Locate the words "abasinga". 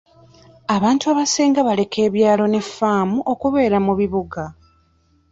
1.11-1.59